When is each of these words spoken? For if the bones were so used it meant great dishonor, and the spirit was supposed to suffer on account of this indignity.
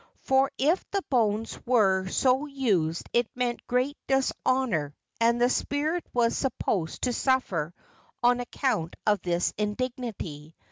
For 0.21 0.49
if 0.57 0.83
the 0.89 1.03
bones 1.11 1.59
were 1.63 2.07
so 2.07 2.47
used 2.47 3.07
it 3.13 3.27
meant 3.35 3.67
great 3.67 3.99
dishonor, 4.07 4.95
and 5.19 5.39
the 5.39 5.47
spirit 5.47 6.05
was 6.11 6.35
supposed 6.35 7.03
to 7.03 7.13
suffer 7.13 7.71
on 8.23 8.39
account 8.39 8.95
of 9.05 9.21
this 9.21 9.53
indignity. 9.59 10.55